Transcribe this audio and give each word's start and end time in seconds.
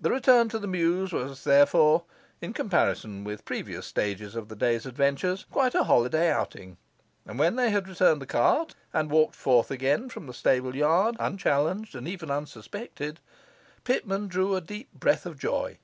The 0.00 0.10
return 0.10 0.48
to 0.48 0.58
the 0.58 0.66
mews 0.66 1.12
was 1.12 1.44
therefore 1.44 2.02
(in 2.40 2.52
comparison 2.52 3.22
with 3.22 3.44
previous 3.44 3.86
stages 3.86 4.34
of 4.34 4.48
the 4.48 4.56
day's 4.56 4.86
adventures) 4.86 5.46
quite 5.52 5.72
a 5.72 5.84
holiday 5.84 6.32
outing; 6.32 6.78
and 7.24 7.38
when 7.38 7.54
they 7.54 7.70
had 7.70 7.86
returned 7.86 8.20
the 8.20 8.26
cart 8.26 8.74
and 8.92 9.08
walked 9.08 9.36
forth 9.36 9.70
again 9.70 10.08
from 10.08 10.26
the 10.26 10.34
stable 10.34 10.74
yard, 10.74 11.14
unchallenged, 11.20 11.94
and 11.94 12.08
even 12.08 12.28
unsuspected, 12.28 13.20
Pitman 13.84 14.26
drew 14.26 14.56
a 14.56 14.60
deep 14.60 14.92
breath 14.94 15.26
of 15.26 15.38
joy. 15.38 15.78